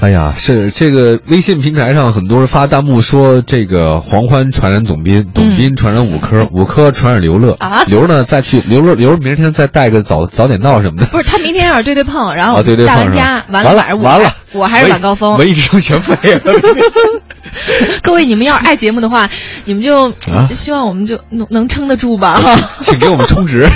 [0.00, 11.06] 哎呀，是这个微信平台上很多人发弹幕说，这个黄欢传染董斌，董斌传染五科，五科传染刘乐啊刘呢再去刘乐刘明天再带个早早点到什么的。
[11.06, 15.36] 不是他明天要是对对碰，然后啊，对对，大玩家完了晚上我完了，我还是晚高峰。
[15.36, 16.40] 文艺之声全废了。
[18.02, 19.28] 各位，你们要是爱节目的话，
[19.64, 22.40] 你们就、啊希望我们就能能撑得住吧，
[22.80, 23.66] 请给我们充值，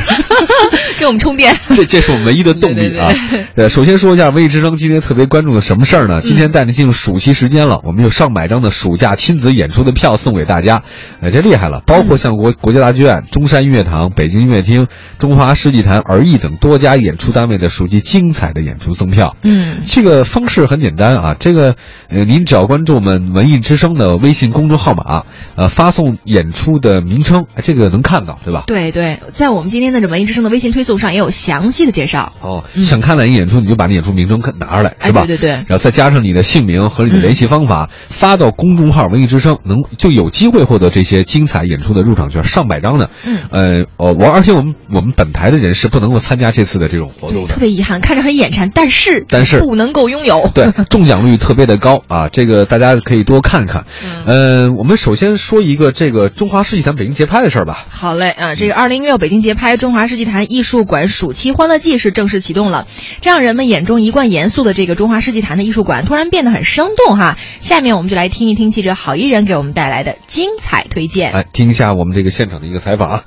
[0.98, 1.56] 给我们充电。
[1.74, 3.12] 这这是我们唯一的动力啊！
[3.54, 6.20] 呃，首先说一下文艺之声今天特别关注的什么事儿呢？
[6.20, 10.82] 今天带你进入暑期时间了，我们有上百张的暑假亲子演出的票送给大家，
[11.20, 11.82] 呃，这厉害了！
[11.86, 14.86] 包括像国国家大剧院、中山音乐堂、北京音乐厅、
[15.18, 19.36] 中华世纪坛、儿艺等多家演出单位的暑期精彩的演出赠票。
[19.42, 21.76] 嗯，这个方式很简单啊，这个
[22.08, 25.24] 呃，您只要关注我们文艺之声的微信公众号码，
[25.56, 28.62] 呃，发送演出的名称，哎这个能看到，对吧？
[28.68, 32.32] 对对，在我们今天的这文艺之声的微信推送上也有详细的介绍。
[32.40, 35.24] 哦，嗯想看哪个演出，你就把那演出名称看拿出来，哎是吧？
[35.26, 43.08] 对对对然后再加上你的姓名和你的联系方法，发到公众号“文艺之声”，能就有机会获得这些精彩演出的入场券，上百张呢。
[43.24, 47.60] 嗯呃，哦，我而且我们我们本台的人是不能够参加这次的这种活动的特。
[47.60, 50.50] 别遗憾，看着很眼馋，但是但是不能够拥有。
[50.52, 52.28] 对，中奖率特别的高啊！
[52.28, 53.86] 这个大家可以多看看看。
[54.02, 57.86] 嗯呃，我们首先说一个这个中华世纪坛北京节拍的事儿吧。
[57.88, 58.54] 好嘞啊！
[58.56, 62.86] 这个二零一六北京节拍中华世纪坛艺术馆暑期欢乐季是正式启动了，
[63.20, 67.38] 这让人们眼中一贯严肃的这个中华世纪坛的艺术馆突然变得很生动哈。
[67.60, 71.32] 下面我们就来听一听记者郝一人给我们带来的精彩推荐。
[71.32, 73.22] 来，听一下我们这个现场的一个采访啊。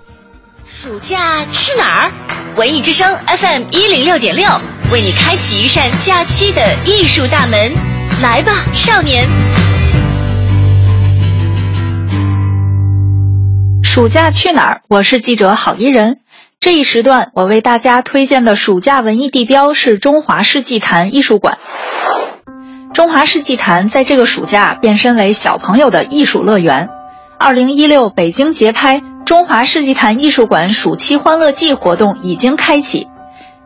[0.67, 2.11] 暑假去哪儿？
[2.57, 4.45] 文艺之声 FM 一零六点六
[4.91, 7.71] 为你开启一扇假期的艺术大门，
[8.21, 9.25] 来吧，少年！
[13.97, 14.81] 暑假去哪儿？
[14.89, 16.19] 我是记者郝一人。
[16.59, 21.57] 这一时段，我为大家推荐的暑假文艺地标是中华世纪坛艺术馆。
[22.93, 26.89] 中华世纪坛在这个暑假变身为小朋友的艺术乐园。
[27.39, 33.07] 二零一六北京节拍中华世纪坛艺术馆暑期欢乐季活动已经开启，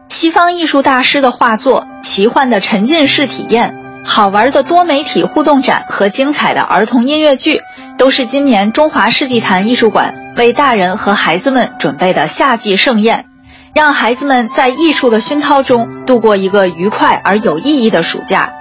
[0.07, 3.75] 西方艺术大师的画作、奇幻的沉浸式体验、
[4.05, 7.59] 好玩的多媒体互动展和精彩的儿童音乐剧，
[7.97, 13.27] 都是今年中华世纪坛艺术馆为大人和孩子们准备的夏季盛宴，
[13.75, 18.51] 让孩子们在艺术的熏陶中度过一个愉快而有意义的暑假。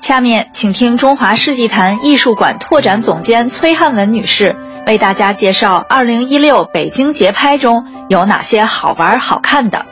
[0.00, 9.86] 下面，请听中华世纪坛艺术馆拓展总监崔汉文女士为大家介绍2016北京节拍中有哪些好玩好看的。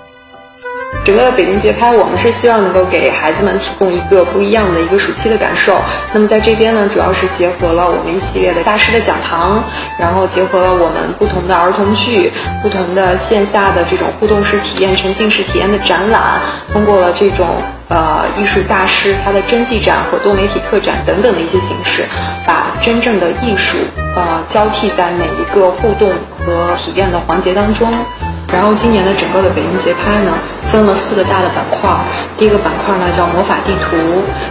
[1.04, 5.80] 整个的北京节拍，我们是希望能够给孩子们提供一个不一样的一个暑期的感受。
[6.12, 9.64] 那么在这边呢，主要是结合了我们一系列的大师的讲堂，
[9.98, 12.30] 然后结合了我们不同的儿童剧、
[12.62, 16.40] 不同的线下的这种互动式体验、沉浸式体验的展览，
[16.72, 22.04] 通过了这种呃艺术大师他的真迹展和多媒体特展等等的一些形式，
[22.46, 23.78] 把真正的艺术
[24.14, 27.88] 呃交替在每一个互动和体验的环节当中。
[28.52, 30.32] 然后今年的整个的北京节拍呢，
[30.70, 31.90] 分了四个大的板块。
[32.38, 33.96] 第一个板块呢叫魔法地图，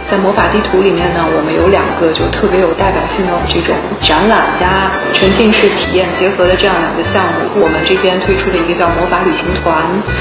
[0.06, 7.60] 在魔法地图里面呢，我们有两个就特别有代表性的这种展览加沉浸式体验结合的这样两个项目。
[7.60, 9.74] 我们这边推出的一个叫魔法旅行团，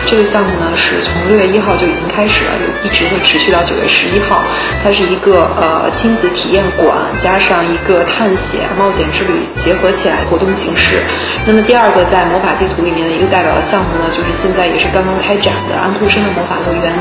[0.07, 4.41] 这个项目呢是从六月一号就已经开始了，有一直会持续到九月十一号。
[4.81, 10.97] 它是一个呃亲子体验馆加上一个探险冒险之旅结合起来活动形式。
[11.45, 16.93] 那么第二个在魔法地图里面的一个代表的项目呢，就是现在也是刚刚开展的安徒生的魔法乐园。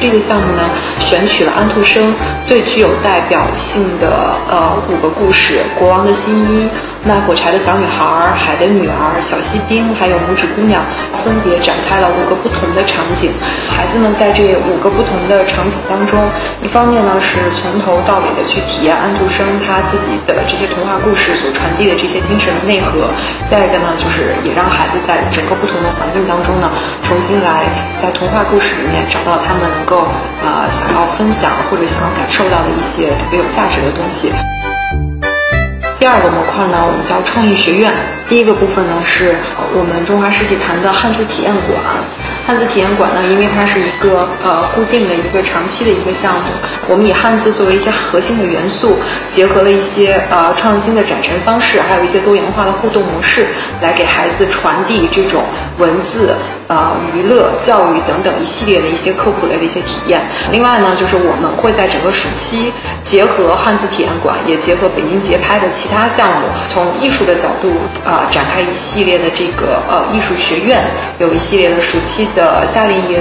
[0.00, 0.62] 这个项目呢，
[0.98, 2.14] 选取了安徒生
[2.46, 6.70] 最具有代表性的呃五个故事：国王的新衣、
[7.04, 13.30] 卖火柴的小女孩、海的女儿、小锡兵，还有拇指姑娘，分别展开了五个不同的场景。
[13.68, 16.18] 孩子们在这五个不同的场景当中，
[16.62, 23.04] 一方面呢是从头到尾的去体验安徒生他自己的这些童话故事所传递的这些精神的内核；
[23.44, 26.72] 再一个呢，就是也让孩子在整个不同的环境当中呢，
[27.02, 27.68] 重新来
[28.00, 30.06] 在童话故事里面找到他们能够
[30.42, 34.32] 呃想要分享或者想要感受到的一些特别有价值的东西。
[35.98, 37.92] 第二个模块呢，我们叫创意学院。
[38.26, 39.34] 第一个部分呢，是
[39.76, 41.78] 我们中华世纪坛的汉字体验馆。
[42.46, 46.40] 汉字体验馆呢，因为它是一个呃固定的一个长期的一个项目，
[46.88, 48.96] 我们以汉字作为一些核心的元素，
[49.30, 53.46] 结合了一些呃创新的展陈方式，还有一些多元化的互动模式，
[53.82, 55.42] 来给孩子传递这种
[55.76, 56.34] 文字、
[56.70, 60.22] 呃娱乐、教育等等一系列的一些科普类的一些体验。
[60.52, 62.72] 另外呢，就是我们会在整个暑期
[63.02, 67.72] 结合汉字体验馆，也结合北京节拍的其他项目，从艺术的角度
[68.04, 70.80] 啊、展开一系列的这个呃艺术学院，
[71.18, 73.20] 有一系列的暑期的夏令营、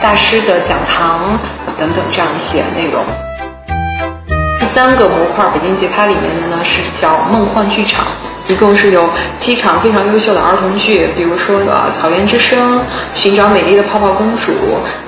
[0.00, 1.40] 大师的讲堂
[1.78, 3.02] 等等这样一些内容。
[4.58, 8.06] 第三个模块，北京节拍里面的呢是叫梦幻剧场。
[8.50, 9.08] 一共是有
[9.38, 12.78] 七场非常优秀的儿童剧，比如说呃《草原之声》、
[13.14, 14.52] 《寻找美丽的泡泡公主》，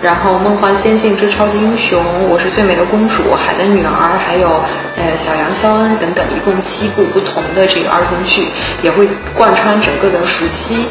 [0.01, 4.49] 然后《梦幻仙境之超级英雄》、《我是最美的公主》、《海的女儿》，还有
[4.97, 8.47] 呃小羊肖恩等等，一共七部不同的这个儿童剧，
[8.81, 10.87] 也会贯穿整个的暑期。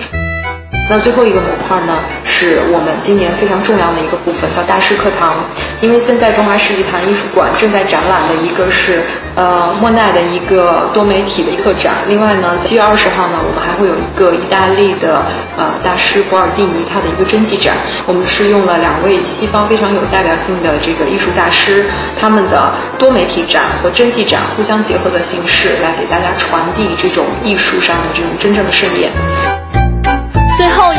[0.91, 5.38] 那最后一个模块呢，是我们今年非常重要的一个部分，叫大师课堂。
[5.79, 9.01] 因为现在中华世纪坛艺术馆正在展览的一个是
[9.35, 11.93] 呃莫奈的一个多媒体的特展。
[12.09, 15.23] 另外呢，七月二十号呢，我们还会有一个意大利的
[15.55, 17.77] 呃大师博尔蒂尼他的一个真迹展。
[18.05, 21.85] 我们是用了两位西方非常有代表性的这个艺术大师
[22.19, 29.09] 他们的多媒体展和真迹展互相结合的形式，来给大家传递这种艺术上的这种真正的盛宴。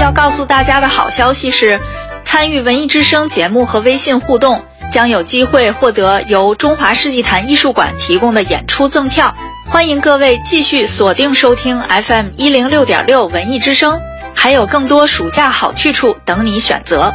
[0.02, 1.81] 要告诉大家的好消息是，
[2.25, 9.32] 参与文艺之声节目和微信互动，将有机会获得由中华世纪坛艺术馆提供的演出赠票。
[9.70, 14.00] 欢迎各位继续锁定收听 FM 一零六点六文艺之声，
[14.34, 17.12] 还有更多暑假好去处等你选择。